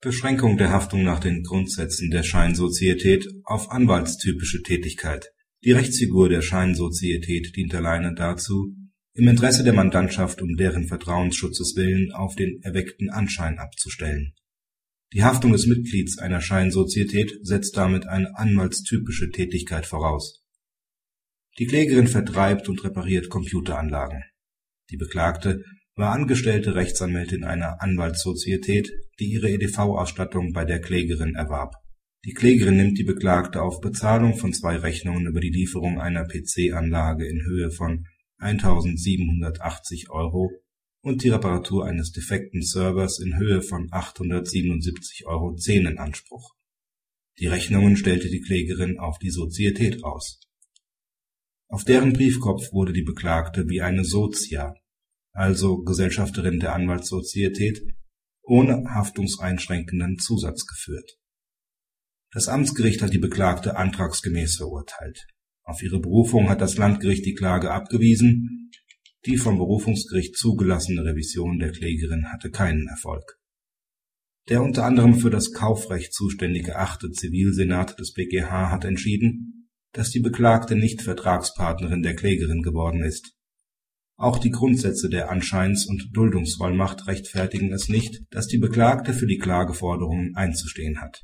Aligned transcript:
Beschränkung 0.00 0.56
der 0.56 0.70
Haftung 0.70 1.02
nach 1.02 1.18
den 1.18 1.42
Grundsätzen 1.42 2.10
der 2.12 2.22
Scheinsozietät 2.22 3.26
auf 3.42 3.72
anwaltstypische 3.72 4.62
Tätigkeit 4.62 5.32
Die 5.64 5.72
Rechtsfigur 5.72 6.28
der 6.28 6.40
Scheinsozietät 6.40 7.56
dient 7.56 7.74
alleine 7.74 8.14
dazu, 8.14 8.76
im 9.14 9.26
Interesse 9.26 9.64
der 9.64 9.72
Mandantschaft 9.72 10.40
um 10.40 10.54
deren 10.54 10.86
Vertrauensschutzes 10.86 11.74
willen 11.74 12.12
auf 12.12 12.36
den 12.36 12.62
erweckten 12.62 13.10
Anschein 13.10 13.58
abzustellen. 13.58 14.34
Die 15.12 15.24
Haftung 15.24 15.50
des 15.50 15.66
Mitglieds 15.66 16.18
einer 16.18 16.40
Scheinsozietät 16.40 17.32
setzt 17.42 17.76
damit 17.76 18.06
eine 18.06 18.38
anwaltstypische 18.38 19.30
Tätigkeit 19.30 19.84
voraus. 19.84 20.44
Die 21.58 21.66
Klägerin 21.66 22.06
vertreibt 22.06 22.68
und 22.68 22.84
repariert 22.84 23.30
Computeranlagen. 23.30 24.22
Die 24.90 24.96
Beklagte 24.96 25.64
war 25.96 26.12
angestellte 26.12 26.76
Rechtsanwältin 26.76 27.42
einer 27.42 27.82
Anwaltssozietät, 27.82 28.92
die 29.18 29.32
ihre 29.32 29.50
EDV-Ausstattung 29.50 30.52
bei 30.52 30.64
der 30.64 30.80
Klägerin 30.80 31.34
erwarb. 31.34 31.74
Die 32.24 32.32
Klägerin 32.32 32.76
nimmt 32.76 32.98
die 32.98 33.04
Beklagte 33.04 33.62
auf 33.62 33.80
Bezahlung 33.80 34.36
von 34.36 34.52
zwei 34.52 34.76
Rechnungen 34.76 35.26
über 35.26 35.40
die 35.40 35.50
Lieferung 35.50 36.00
einer 36.00 36.24
PC-Anlage 36.24 37.26
in 37.26 37.42
Höhe 37.42 37.70
von 37.70 38.06
1.780 38.40 40.10
Euro 40.10 40.50
und 41.00 41.22
die 41.22 41.28
Reparatur 41.28 41.86
eines 41.86 42.12
defekten 42.12 42.62
Servers 42.62 43.18
in 43.20 43.36
Höhe 43.36 43.62
von 43.62 43.88
877,10 43.90 45.24
Euro 45.26 45.56
in 45.66 45.98
Anspruch. 45.98 46.54
Die 47.38 47.46
Rechnungen 47.46 47.96
stellte 47.96 48.28
die 48.28 48.40
Klägerin 48.40 48.98
auf 48.98 49.18
die 49.18 49.30
Sozietät 49.30 50.02
aus. 50.02 50.40
Auf 51.68 51.84
deren 51.84 52.12
Briefkopf 52.12 52.72
wurde 52.72 52.92
die 52.92 53.02
Beklagte 53.02 53.68
wie 53.68 53.80
eine 53.80 54.04
Sozia 54.04 54.74
also 55.38 55.84
Gesellschafterin 55.84 56.58
der 56.58 56.74
Anwaltssozietät, 56.74 57.80
ohne 58.48 58.84
haftungseinschränkenden 58.88 60.18
Zusatz 60.18 60.66
geführt. 60.66 61.18
Das 62.32 62.48
Amtsgericht 62.48 63.02
hat 63.02 63.12
die 63.12 63.18
Beklagte 63.18 63.76
antragsgemäß 63.76 64.56
verurteilt. 64.56 65.26
Auf 65.62 65.82
ihre 65.82 66.00
Berufung 66.00 66.48
hat 66.48 66.60
das 66.60 66.76
Landgericht 66.76 67.26
die 67.26 67.34
Klage 67.34 67.70
abgewiesen, 67.70 68.70
die 69.26 69.36
vom 69.36 69.58
Berufungsgericht 69.58 70.36
zugelassene 70.36 71.04
Revision 71.04 71.58
der 71.58 71.72
Klägerin 71.72 72.32
hatte 72.32 72.50
keinen 72.50 72.88
Erfolg. 72.88 73.38
Der 74.48 74.62
unter 74.62 74.84
anderem 74.84 75.16
für 75.16 75.30
das 75.30 75.52
Kaufrecht 75.52 76.14
zuständige 76.14 76.76
achte 76.76 77.10
Zivilsenat 77.10 77.98
des 77.98 78.14
BGH 78.14 78.70
hat 78.70 78.84
entschieden, 78.84 79.68
dass 79.92 80.10
die 80.10 80.20
Beklagte 80.20 80.74
nicht 80.74 81.02
Vertragspartnerin 81.02 82.02
der 82.02 82.16
Klägerin 82.16 82.62
geworden 82.62 83.02
ist 83.02 83.37
auch 84.18 84.38
die 84.38 84.50
Grundsätze 84.50 85.08
der 85.08 85.30
Anscheins 85.30 85.86
und 85.86 86.10
Duldungsvollmacht 86.12 87.06
rechtfertigen 87.06 87.72
es 87.72 87.88
nicht, 87.88 88.20
dass 88.30 88.48
die 88.48 88.58
Beklagte 88.58 89.14
für 89.14 89.28
die 89.28 89.38
Klageforderungen 89.38 90.34
einzustehen 90.34 91.00
hat. 91.00 91.22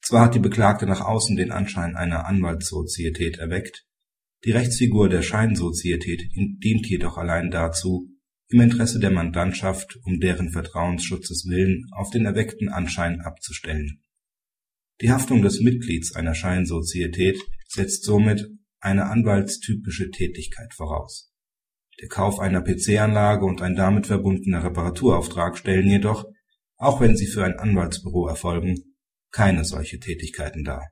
Zwar 0.00 0.26
hat 0.26 0.36
die 0.36 0.40
Beklagte 0.40 0.86
nach 0.86 1.00
außen 1.00 1.36
den 1.36 1.50
Anschein 1.50 1.96
einer 1.96 2.26
Anwaltssozietät 2.26 3.38
erweckt, 3.38 3.84
die 4.44 4.52
Rechtsfigur 4.52 5.08
der 5.08 5.22
Scheinsozietät 5.22 6.22
dient 6.36 6.86
jedoch 6.86 7.16
allein 7.16 7.50
dazu, 7.50 8.12
im 8.48 8.60
Interesse 8.60 9.00
der 9.00 9.10
Mandantschaft 9.10 9.98
um 10.04 10.20
deren 10.20 10.52
Vertrauensschutzes 10.52 11.46
willen 11.48 11.88
auf 11.90 12.10
den 12.10 12.26
erweckten 12.26 12.68
Anschein 12.68 13.22
abzustellen. 13.22 14.04
Die 15.00 15.10
Haftung 15.10 15.42
des 15.42 15.60
Mitglieds 15.60 16.14
einer 16.14 16.34
Scheinsozietät 16.34 17.40
setzt 17.66 18.04
somit 18.04 18.46
eine 18.78 19.06
anwaltstypische 19.06 20.12
Tätigkeit 20.12 20.72
voraus 20.74 21.32
der 22.00 22.08
Kauf 22.08 22.38
einer 22.38 22.62
PC-Anlage 22.62 23.44
und 23.44 23.62
ein 23.62 23.76
damit 23.76 24.06
verbundener 24.06 24.64
Reparaturauftrag 24.64 25.56
stellen 25.56 25.88
jedoch, 25.88 26.26
auch 26.76 27.00
wenn 27.00 27.16
sie 27.16 27.26
für 27.26 27.44
ein 27.44 27.58
Anwaltsbüro 27.58 28.28
erfolgen, 28.28 28.96
keine 29.30 29.64
solche 29.64 29.98
Tätigkeiten 29.98 30.64
dar 30.64 30.90